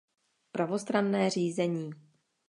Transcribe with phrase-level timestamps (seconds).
[0.51, 1.91] Pravostranné řízení.